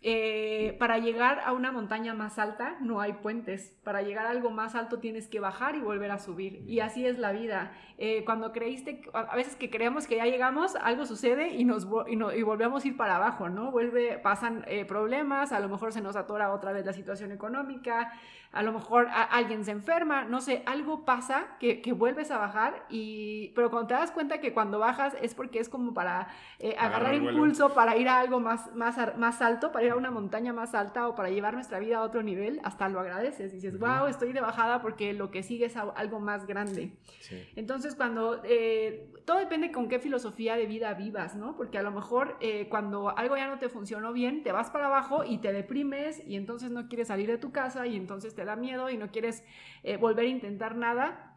[0.04, 3.72] eh, para llegar a una montaña más alta no hay puentes.
[3.84, 6.64] Para llegar a algo más alto tienes que bajar y volver a subir.
[6.66, 7.72] Y así es la vida.
[7.98, 12.14] Eh, cuando creíste, a veces que creemos que ya llegamos, algo sucede y, nos, y,
[12.14, 13.70] y volvemos a ir para abajo, ¿no?
[13.70, 18.12] Vuelve, pasan eh, problemas, a lo mejor se nos atora otra vez la situación económica,
[18.50, 22.84] a lo mejor alguien se enferma, no sé, algo pasa que, que, vuelves a bajar
[22.90, 26.28] y, pero cuando te das cuenta que cuando bajas es porque es como para
[26.78, 30.52] agarrar impulso, para ir a algo más, más, más alto, para ir a una montaña
[30.52, 33.52] más alta o para llevar nuestra vida a otro nivel, hasta lo agradeces.
[33.52, 36.92] Dices, wow, estoy de bajada porque lo que sigue es algo más grande.
[37.56, 41.56] Entonces, cuando eh, todo depende con qué filosofía de vida vivas, ¿no?
[41.56, 44.86] Porque a lo mejor eh, cuando algo ya no te funcionó bien, te vas para
[44.86, 48.44] abajo y te deprimes y entonces no quieres salir de tu casa y entonces te
[48.44, 49.44] da miedo y no quieres
[49.82, 51.31] eh, volver a intentar nada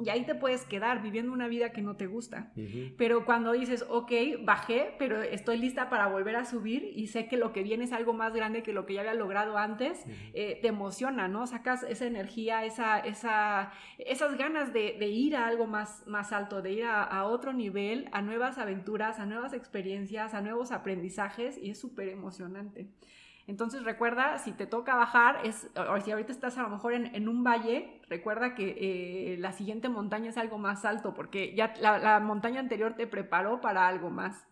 [0.00, 2.52] y ahí te puedes quedar viviendo una vida que no te gusta.
[2.96, 7.36] Pero cuando dices, ok, bajé, pero estoy lista para volver a subir y sé que
[7.36, 10.58] lo que viene es algo más grande que lo que ya había logrado antes, eh,
[10.62, 11.46] te emociona, ¿no?
[11.46, 16.72] Sacas esa energía, esa, esa, esas ganas de, ir a algo más, más alto, de
[16.72, 21.70] ir a, a, otro nivel, a nuevas aventuras, a nuevas experiencias, a nuevos aprendizajes y
[21.70, 22.88] es súper emocionante.
[23.48, 27.28] Entonces recuerda, si te toca bajar, es, o si ahorita estás a lo mejor en,
[27.30, 28.76] un valle, recuerda que
[29.32, 33.62] eh, la siguiente montaña es algo más alto, porque ya la, montaña anterior te preparó
[33.62, 34.46] para algo más.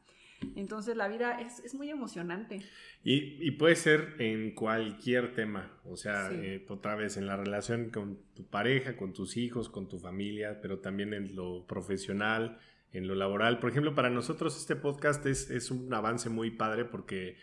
[0.55, 2.63] Entonces la vida es, muy emocionante.
[3.05, 8.19] Y, puede ser en cualquier tema, o sea, eh, otra vez en la relación con
[8.35, 12.59] tu pareja, con tus hijos, con tu familia, pero también en lo profesional,
[12.93, 13.59] en lo laboral.
[13.59, 17.37] Por ejemplo, para nosotros este podcast es, es un avance muy padre porque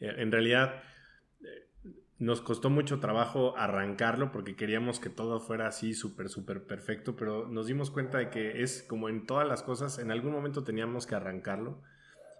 [0.00, 0.82] eh, en realidad
[2.18, 7.46] nos costó mucho trabajo arrancarlo porque queríamos que todo fuera así súper, súper perfecto, pero
[7.46, 11.06] nos dimos cuenta de que es como en todas las cosas, en algún momento teníamos
[11.06, 11.80] que arrancarlo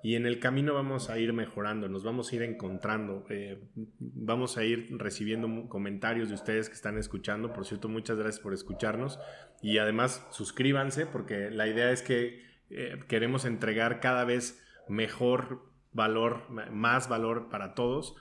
[0.03, 3.61] y en el camino vamos a ir mejorando, nos vamos a ir encontrando, eh,
[3.99, 7.53] vamos a ir recibiendo comentarios de ustedes que están escuchando.
[7.53, 9.19] Por cierto, muchas gracias por escucharnos
[9.61, 16.49] y además suscríbanse porque la idea es que eh, queremos entregar cada vez mejor valor,
[16.71, 18.15] más valor para todos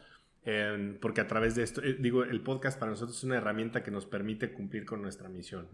[1.02, 3.92] porque a través de esto, eh, digo, el podcast para nosotros es una herramienta que
[3.92, 5.68] nos permite cumplir con nuestra misión.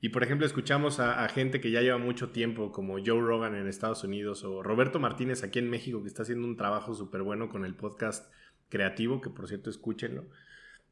[0.00, 3.66] Y por ejemplo, escuchamos a, gente que ya lleva mucho tiempo, como Joe Rogan en
[3.66, 7.50] Estados Unidos o Roberto Martínez aquí en México, que está haciendo un trabajo súper bueno
[7.50, 8.32] con el podcast
[8.70, 10.24] creativo, que por cierto, escúchenlo.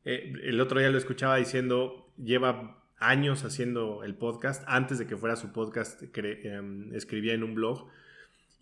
[0.04, 5.16] Eh, el otro día lo escuchaba diciendo, lleva años haciendo el podcast, antes de que
[5.16, 7.88] fuera su podcast, em, escribía en un blog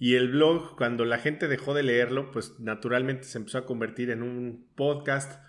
[0.02, 4.10] y el blog, cuando la gente dejó de leerlo, pues naturalmente se empezó a convertir
[4.10, 5.40] en un podcast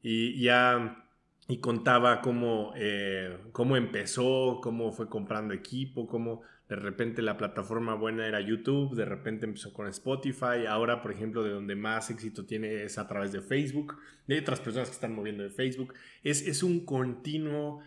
[0.00, 1.04] y ya
[1.48, 7.96] y contaba cómo, eh, cómo empezó, cómo fue comprando equipo, cómo de repente la plataforma
[7.96, 12.46] buena era YouTube, de repente empezó con Spotify, ahora por ejemplo de donde más éxito
[12.46, 16.46] tiene es a través de Facebook, hay otras personas que están moviendo de Facebook, es,
[16.46, 17.82] es un continuo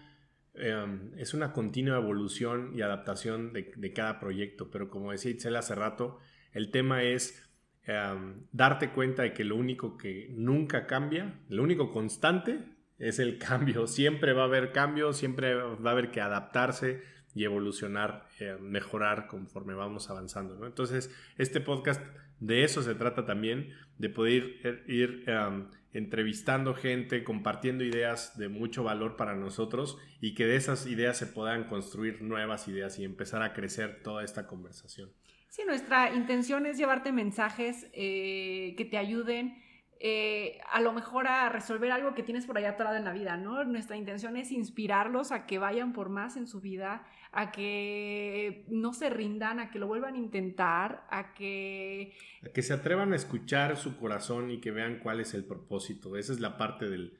[0.59, 5.75] Em, es una continua evolución y adaptación de, cada proyecto, pero como decía Itzel hace
[5.75, 6.19] rato,
[6.51, 7.49] el tema es
[7.85, 12.59] em, darte cuenta de que lo único que nunca cambia, lo único constante
[12.97, 13.87] es el cambio.
[13.87, 19.27] Siempre va a haber cambio, siempre va a haber que adaptarse y evolucionar, eh, mejorar
[19.27, 20.65] conforme vamos avanzando.
[20.65, 22.05] Entonces, este podcast
[22.39, 28.83] de eso se trata también, de poder ir, em, entrevistando gente, compartiendo ideas de mucho
[28.83, 33.41] valor para nosotros y que de esas ideas se puedan construir nuevas ideas y empezar
[33.41, 35.11] a crecer toda esta conversación.
[35.47, 39.57] Sí, nuestra intención es llevarte mensajes eh, que te ayuden
[40.01, 43.35] eh, a lo mejor a resolver algo que tienes por allá atorado en la vida,
[43.35, 43.63] ¿no?
[43.65, 48.93] Nuestra intención es inspirarlos a que vayan por más en su vida, a que no
[48.93, 52.13] se rindan, a que lo vuelvan a intentar, a que...
[52.45, 56.15] A que se atrevan a escuchar su corazón y que vean cuál es el propósito.
[56.15, 57.19] Esa es la parte del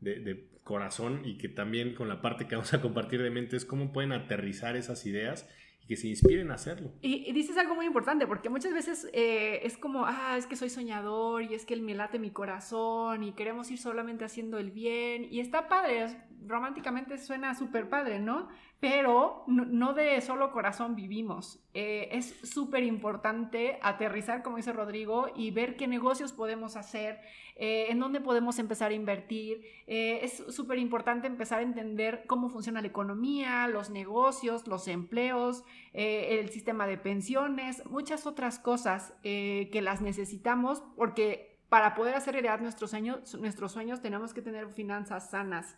[0.00, 3.64] de corazón y que también con la parte que vamos a compartir de mente es
[3.64, 5.48] cómo pueden aterrizar esas ideas
[5.88, 6.92] que se inspiren a hacerlo.
[7.00, 10.68] Y, dices algo muy importante, porque muchas veces eh, es como, ah, es que soy
[10.68, 15.26] soñador y es que me late mi corazón y queremos ir solamente haciendo el bien
[15.30, 16.08] y está padre,
[16.46, 18.48] románticamente suena súper padre, ¿no?
[18.80, 21.58] Pero no, de solo corazón vivimos.
[21.74, 27.20] Eh, es súper importante aterrizar, como dice Rodrigo, y ver qué negocios podemos hacer,
[27.56, 29.64] eh, en dónde podemos empezar a invertir.
[29.88, 35.64] Eh, es súper importante empezar a entender cómo funciona la economía, los negocios, los empleos,
[35.92, 42.60] el sistema de pensiones, muchas otras cosas que las necesitamos porque para poder hacer realidad
[42.60, 45.76] nuestros sueños, nuestros sueños tenemos que tener finanzas sanas.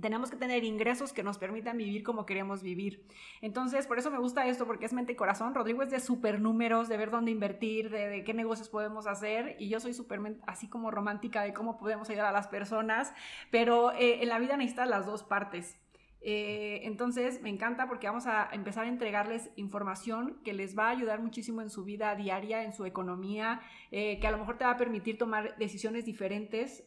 [0.00, 3.04] Tenemos que tener ingresos que nos permitan vivir como queremos vivir.
[3.40, 5.54] Entonces, por eso me gusta esto, porque es mente y corazón.
[5.54, 9.56] Rodrigo es de super números, de ver dónde invertir, de, qué negocios podemos hacer.
[9.58, 13.12] Y yo soy súper así como romántica de cómo podemos ayudar a las personas.
[13.50, 15.78] Pero eh, en la vida necesitas las dos partes.
[16.20, 20.90] Eh, entonces me encanta porque vamos a empezar a entregarles información que les va a
[20.90, 23.60] ayudar muchísimo en su vida diaria, en su economía,
[23.92, 26.84] eh, que a lo mejor te va a permitir tomar decisiones diferentes.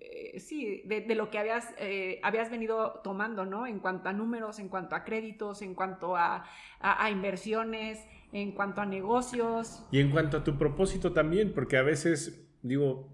[0.00, 1.74] Eh, sí, de, lo que habías,
[2.22, 3.66] habías venido tomando, ¿no?
[3.66, 6.44] En cuanto a números, en cuanto a créditos, en cuanto a,
[6.80, 9.84] a inversiones, en cuanto a negocios.
[9.90, 13.08] Y en cuanto a tu propósito también, porque a veces, digo,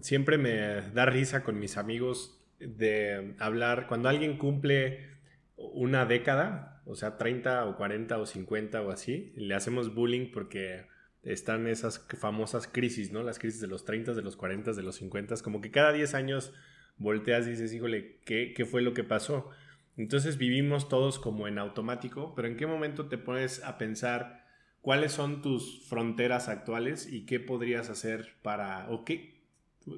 [0.00, 5.14] siempre me da risa con mis amigos de hablar, cuando alguien cumple
[5.56, 10.86] una década, o sea, 30 o 40 o 50 o así, le hacemos bullying porque
[11.24, 13.22] están esas famosas crisis, ¿no?
[13.22, 16.14] Las crisis de los 30, de los 40, de los 50, como que cada 10
[16.14, 16.52] años
[16.96, 19.50] volteas y dices, híjole, ¿qué, ¿qué fue lo que pasó?
[19.96, 24.44] Entonces vivimos todos como en automático, pero ¿en qué momento te pones a pensar
[24.80, 29.34] cuáles son tus fronteras actuales y qué podrías hacer para, o qué,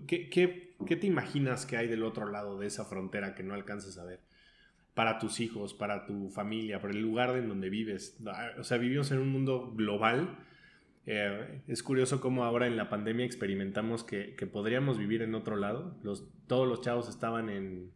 [0.07, 4.05] ¿Qué, te imaginas que hay del otro lado de esa frontera que no alcanzas a
[4.05, 4.21] ver?
[4.95, 8.19] Para tus hijos, para tu familia, para el lugar en donde vives.
[8.59, 10.39] O sea, vivimos en un mundo global.
[11.07, 15.97] Eh, es curioso cómo ahora en la pandemia experimentamos que, podríamos vivir en otro lado.
[16.47, 17.92] Todos los chavos estaban en,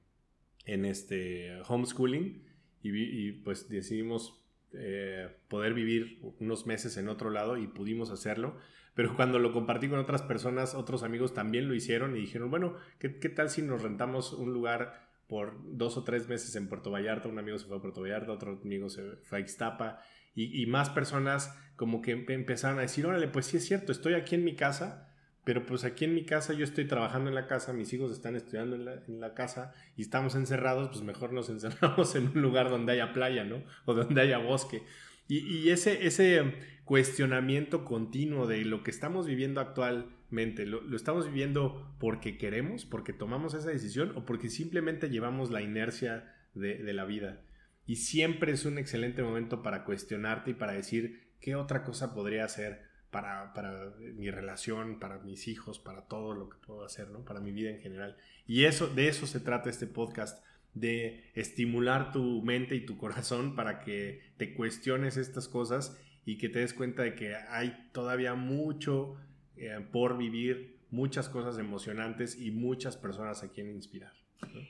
[0.64, 2.44] en este homeschooling
[2.82, 4.40] y, pues decidimos
[4.72, 8.56] eh, poder vivir unos meses en otro lado y pudimos hacerlo
[8.94, 12.74] pero cuando lo compartí con otras personas, otros amigos también lo hicieron y dijeron, bueno,
[12.98, 17.28] ¿qué, tal si nos rentamos un lugar por dos o tres meses en Puerto Vallarta?
[17.28, 20.02] Un amigo se fue a Puerto Vallarta, otro amigo se fue a Ixtapa
[20.34, 24.34] y, más personas como que empezaron a decir, órale, pues sí es cierto, estoy aquí
[24.34, 25.06] en mi casa.
[25.42, 28.36] Pero pues aquí en mi casa yo estoy trabajando en la casa, mis hijos están
[28.36, 32.92] estudiando en la, casa y estamos encerrados, pues mejor nos encerramos en un lugar donde
[32.92, 33.64] haya playa, ¿no?
[33.86, 34.82] O donde haya bosque.
[35.28, 36.42] Y, ese, ese
[36.84, 43.54] cuestionamiento continuo de lo que estamos viviendo actualmente, ¿lo, estamos viviendo porque queremos, porque tomamos
[43.54, 47.42] esa decisión o porque simplemente llevamos la inercia de, la vida?
[47.86, 52.44] Y siempre es un excelente momento para cuestionarte y para decir qué otra cosa podría
[52.44, 57.24] hacer para, para, mi relación, para mis hijos, para todo lo que puedo hacer, ¿no?
[57.24, 58.16] Para mi vida en general.
[58.46, 63.56] Y eso, de eso se trata este podcast, de estimular tu mente y tu corazón
[63.56, 68.34] para que te cuestiones estas cosas y que te des cuenta de que hay todavía
[68.34, 69.16] mucho
[69.56, 74.12] eh, por vivir, muchas cosas emocionantes y muchas personas a quien inspirar.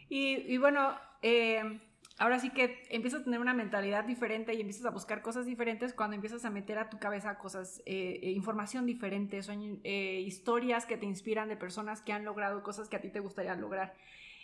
[0.08, 1.80] Y, bueno, eh,
[2.20, 5.94] ahora sí que empiezas a tener una mentalidad diferente y empiezas a buscar cosas diferentes
[5.94, 9.40] cuando empiezas a meter a tu cabeza cosas, eh, información diferente,
[9.82, 13.56] historias que te inspiran de personas que han logrado cosas que a ti te gustaría
[13.56, 13.94] lograr.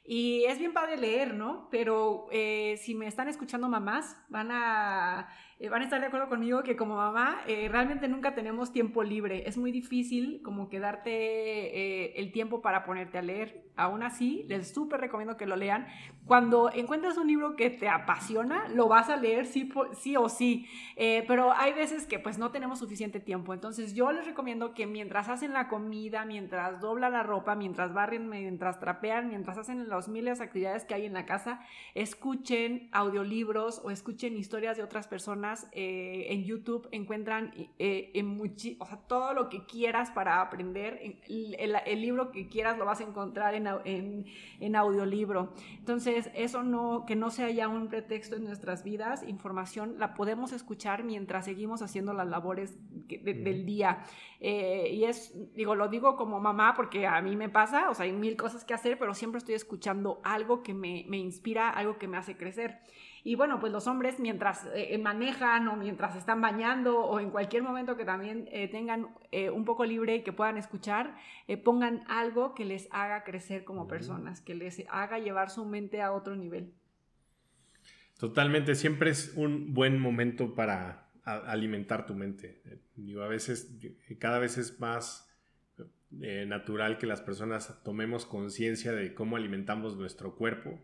[0.09, 1.69] Y es bien padre leer, ¿no?
[1.71, 5.29] Pero eh, si me están escuchando mamás, van a
[5.59, 9.03] eh, van a estar de acuerdo conmigo que como mamá eh, realmente nunca tenemos tiempo
[9.03, 9.49] libre.
[9.49, 13.65] Es muy difícil como que darte eh, el tiempo para ponerte a leer.
[13.75, 15.87] Aún así, les súper recomiendo que lo lean.
[16.27, 20.67] Cuando encuentras un libro que te apasiona, lo vas a leer sí, sí o sí.
[20.97, 23.55] pero hay veces que pues no tenemos suficiente tiempo.
[23.55, 28.29] Entonces yo les recomiendo que mientras hacen la comida, mientras doblan la ropa, mientras barren,
[28.29, 31.61] mientras trapean, mientras hacen las miles de actividades que hay en la casa,
[31.95, 38.87] escuchen audiolibros o escuchen historias de otras personas eh, en YouTube encuentran eh, en o
[38.87, 41.01] sea, todo lo que quieras para aprender.
[41.29, 44.27] El, libro que quieras lo vas a encontrar en,
[44.61, 45.53] en, audiolibro.
[45.79, 50.53] Entonces, eso no, que no sea ya un pretexto en nuestras vidas, información la podemos
[50.53, 54.05] escuchar mientras seguimos haciendo las labores del día.
[54.41, 58.05] Eh, y es, digo, lo digo como mamá porque a mí me pasa, o sea,
[58.05, 61.99] hay mil cosas que hacer, pero siempre estoy escuchando algo que me, me inspira, algo
[61.99, 62.81] que me hace crecer.
[63.27, 67.31] Y bueno, pues los hombres mientras eh, eh, manejan o mientras están bañando o en
[67.31, 69.09] cualquier momento que también eh, tengan
[69.53, 71.17] un poco libre y que puedan escuchar,
[71.65, 76.13] pongan algo que les haga crecer como personas, que les haga llevar su mente a
[76.13, 76.73] otro nivel.
[78.17, 82.63] Totalmente, siempre es un buen momento para alimentar tu mente.
[82.95, 83.77] Digo, a veces,
[84.21, 85.29] cada vez es más
[86.11, 90.79] natural que las personas tomemos conciencia de cómo alimentamos nuestro cuerpo,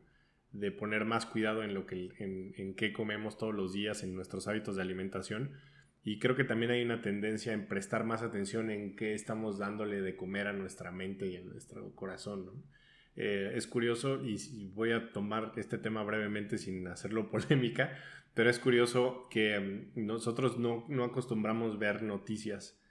[0.53, 4.15] de poner más cuidado en lo que en, en qué comemos todos los días, en
[4.15, 5.53] nuestros hábitos de alimentación.
[6.05, 10.01] Y creo que también hay una tendencia en prestar más atención en qué estamos dándole
[10.01, 12.65] de comer a nuestra mente y a nuestro corazón.
[13.15, 17.97] Eh, es curioso y voy a tomar este tema brevemente sin hacerlo polémica,
[18.35, 19.61] pero es curioso que
[19.95, 22.82] mm, nosotros no, no acostumbramos ver noticias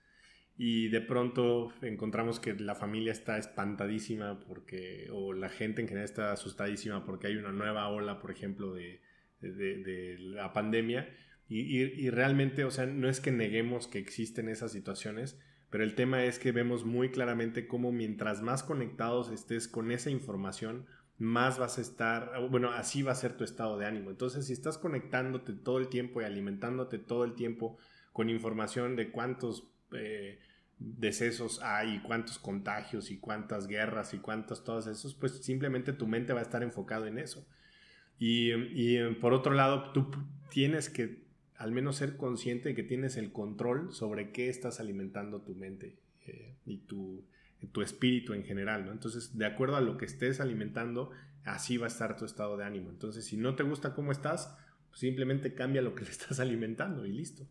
[0.64, 6.06] y de pronto encontramos que la familia está espantadísima porque, o la gente en general
[6.06, 9.02] está asustadísima porque hay una nueva ola, por ejemplo, de,
[9.40, 11.10] de, la pandemia.
[11.50, 15.40] Y, y, realmente, o sea, no es que neguemos que existen esas situaciones,
[15.72, 20.12] pero el tema es que vemos muy claramente cómo mientras más conectados estés con esa
[20.12, 20.86] información,
[21.18, 24.12] más vas a estar, bueno, así va a ser tu estado de ánimo.
[24.12, 27.80] Entonces, si estás conectándote todo el tiempo y alimentándote todo el tiempo
[28.14, 30.40] con información de cuántos eh,
[30.98, 36.34] decesos hay, cuántos contagios y cuántas guerras y cuántos todos esos, pues simplemente tu mente
[36.34, 37.48] va a estar enfocado en eso.
[38.18, 40.12] Y, y por otro lado, tú
[40.50, 41.22] tienes que
[41.62, 46.00] al menos ser consciente de que tienes el control sobre qué estás alimentando tu mente
[46.26, 47.24] eh, y tu,
[47.72, 48.90] tu, espíritu en general.
[48.92, 51.12] Entonces, de acuerdo a lo que estés alimentando,
[51.44, 52.90] así va a estar tu estado de ánimo.
[52.90, 54.58] Entonces, si no te gusta cómo estás,
[54.94, 57.48] simplemente cambia lo que le estás alimentando y listo.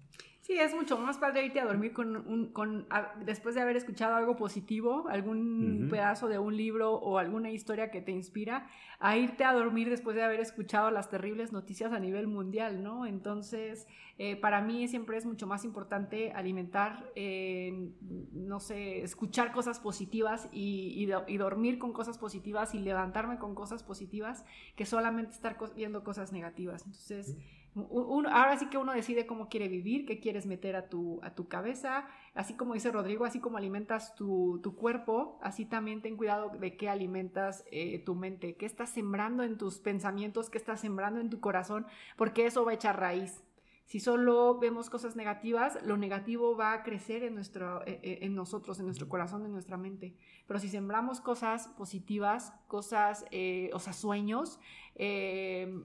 [0.51, 2.89] Sí, es mucho más padre irte a dormir con un, con,
[3.25, 8.01] después de haber escuchado algo positivo, algún pedazo de un libro o alguna historia que
[8.01, 8.67] te inspira,
[8.99, 13.07] a irte a dormir después de haber escuchado las terribles noticias a nivel mundial, ¿no?
[13.07, 13.87] Entonces,
[14.19, 17.93] eh, para mí siempre es mucho más importante alimentar, eh,
[18.33, 23.85] no sé, escuchar cosas positivas y, y, dormir con cosas positivas y levantarme con cosas
[23.85, 24.45] positivas
[24.75, 26.85] que solamente estar viendo cosas negativas.
[26.87, 27.37] Entonces,
[27.75, 31.49] ahora sí que uno decide cómo quiere vivir, qué quieres meter a tu, a tu
[31.49, 36.77] cabeza, así como dice Rodrigo, así como alimentas tu, cuerpo, así también ten cuidado de
[36.77, 41.31] qué alimentas eh, tu mente, qué estás sembrando en tus pensamientos, qué estás sembrando en
[41.31, 43.45] tu corazón, porque eso va a echar raíz.
[43.85, 48.37] Si solo vemos cosas negativas, lo negativo va a crecer en, nuestro, eh, eh, en
[48.37, 50.15] nosotros, en nuestro corazón, en nuestra mente.
[50.47, 53.25] Pero si sembramos cosas positivas, cosas,
[53.73, 54.61] o sea, sueños,
[54.95, 55.83] eh,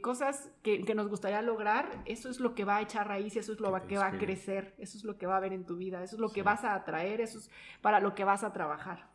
[0.00, 3.60] cosas que, nos gustaría lograr, eso es lo que va a echar raíz, eso es
[3.60, 6.02] lo que va a crecer, eso es lo que va a haber en tu vida,
[6.02, 7.50] eso es lo que vas a atraer, eso es
[7.80, 9.10] para lo que vas a trabajar.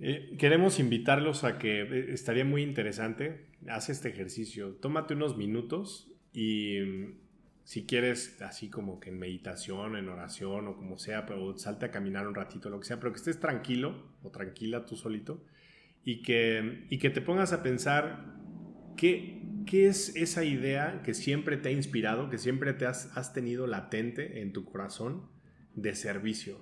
[0.00, 6.10] Eh, queremos invitarlos a que eh, estaría muy interesante, haz este ejercicio, tómate unos minutos
[6.32, 7.18] y mm,
[7.62, 11.90] si quieres así como que en meditación, en oración o como sea, pero salte a
[11.90, 15.44] caminar un ratito, lo que sea, pero que estés tranquilo o tranquila tú solito
[16.04, 18.34] y que, y que te pongas a pensar
[18.96, 23.32] ¿Qué, ¿Qué, es esa idea que siempre te ha inspirado, que siempre te has, has
[23.32, 25.28] tenido latente en tu corazón
[25.74, 26.58] de servicio?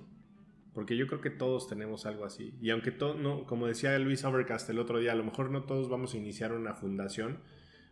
[0.73, 2.57] Porque yo creo que todos tenemos algo así.
[2.61, 5.63] Y aunque todo, no, como decía Luis Overcast el otro día, a lo mejor no
[5.63, 7.39] todos vamos a iniciar una fundación,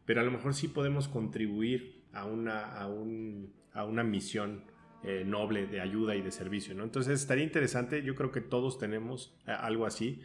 [0.05, 4.63] pero a lo mejor sí podemos contribuir a una, a un, a una misión
[5.03, 6.83] eh, noble de ayuda y de servicio, ¿no?
[6.83, 10.21] Entonces estaría interesante, yo creo que todos tenemos eh, algo así.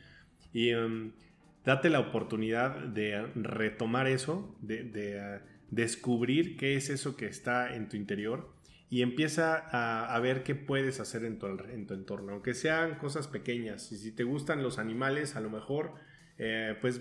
[0.53, 1.13] Y um,
[1.67, 5.41] date la oportunidad de retomar eso, de,
[5.71, 8.55] descubrir qué es eso que está en tu interior
[8.89, 13.27] y empieza a, ver qué puedes hacer en tu, en tu, entorno, aunque sean cosas
[13.27, 13.91] pequeñas.
[13.91, 15.95] Y si te gustan los animales, a lo mejor,
[16.39, 17.01] eh, pues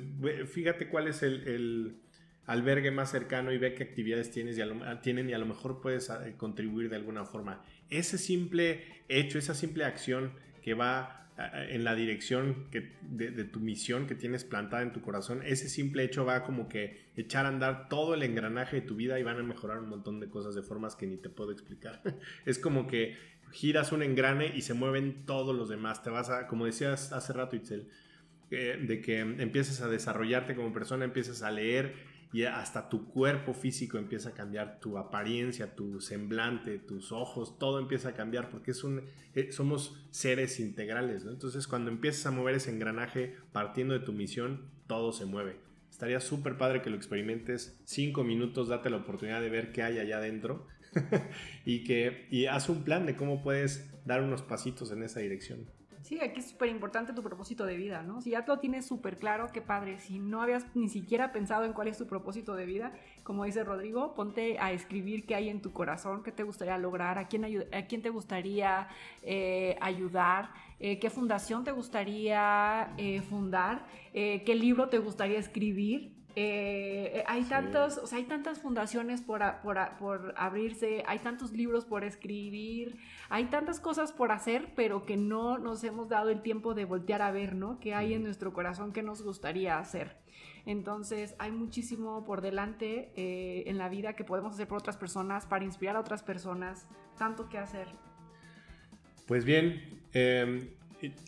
[0.51, 2.01] fíjate cuál es el,
[2.47, 4.61] albergue más cercano y ve qué actividades tienes y
[5.01, 7.63] tienen y a lo mejor puedes eh, contribuir de alguna forma.
[7.91, 10.31] Ese simple hecho, esa simple acción
[10.65, 15.69] que va en la dirección de, tu misión que tienes plantada en tu corazón, ese
[15.69, 19.23] simple hecho va como que echar a andar todo el engranaje de tu vida y
[19.23, 22.01] van a mejorar un montón de cosas de formas que ni te puedo explicar.
[22.47, 23.15] es como que
[23.51, 26.01] giras un engrane y se mueven todos los demás.
[26.01, 27.89] Te vas a, como decías hace rato, Itzel,
[28.49, 31.93] eh, de que empiezas a desarrollarte como persona, empiezas a leer
[32.35, 37.79] y hasta tu cuerpo físico empieza a cambiar, tu apariencia, tu semblante, tus ojos, todo
[37.79, 39.03] empieza a cambiar porque es un,
[39.35, 41.23] eh, somos seres integrales.
[41.25, 45.61] Entonces cuando empiezas a mover ese engranaje partiendo de tu misión, todo se mueve.
[45.89, 47.79] Estaría súper padre que lo experimentes.
[47.85, 50.67] Cinco minutos, date la oportunidad de ver qué hay allá adentro
[51.65, 55.69] y que y haz un plan de cómo puedes dar unos pasitos en esa dirección.
[56.05, 58.21] Sí, aquí es súper importante tu propósito de vida, ¿no?
[58.21, 59.97] Si ya lo tienes súper claro, qué padre.
[59.97, 62.93] Si no habías ni siquiera pensado en cuál es tu propósito de vida,
[63.23, 67.17] como dice Rodrigo, ponte a escribir qué hay en tu corazón, qué te gustaría lograr,
[67.17, 68.87] a quién, a quién te gustaría
[69.23, 77.23] eh, ayudar, eh, qué fundación te gustaría eh, fundar, qué libro te gustaría escribir, Eh,
[77.27, 82.03] hay tantos, o sea, hay tantas fundaciones por, por, por, abrirse, hay tantos libros por
[82.03, 82.97] escribir,
[83.29, 87.21] hay tantas cosas por hacer, pero que no nos hemos dado el tiempo de voltear
[87.21, 87.79] a ver, ¿no?
[87.79, 90.17] ¿Qué hay en nuestro corazón que nos gustaría hacer?
[90.65, 95.45] Entonces, hay muchísimo por delante eh, en la vida que podemos hacer por otras personas,
[95.45, 96.85] para inspirar a otras personas,
[97.17, 97.87] tanto que hacer.
[99.25, 100.69] Pues bien, em,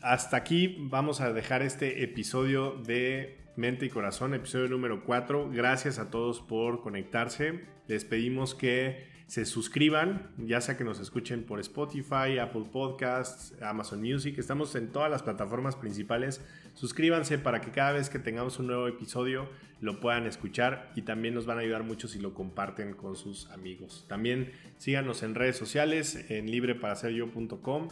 [0.02, 5.50] hasta aquí vamos a dejar este episodio de Mente y Corazón, episodio número 4.
[5.50, 7.62] Gracias a todos por conectarse.
[7.88, 14.04] Les pedimos que se suscriban, ya sea que nos escuchen por Spotify, Apple Podcasts, Amazon
[14.04, 14.38] Music.
[14.38, 16.46] Estamos en todas las plataformas principales.
[16.76, 19.50] Suscríbanse para que cada vez que tengamos un nuevo episodio
[19.82, 23.50] lo puedan escuchar y también nos van a ayudar mucho si lo comparten con sus
[23.50, 24.06] amigos.
[24.08, 27.90] También síganos en redes sociales en libreparaseryo.com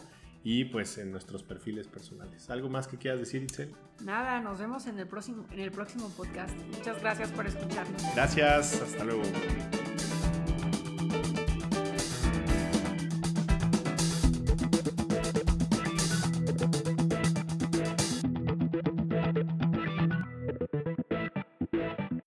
[0.48, 2.48] y pues en nuestros perfiles personales.
[2.50, 3.74] ¿Algo más que quieras decir, Itzel?
[4.04, 6.56] Nada, nos vemos en el próximo, en el próximo podcast.
[6.72, 8.00] Muchas gracias por escucharnos.
[8.14, 9.24] Gracias, hasta luego.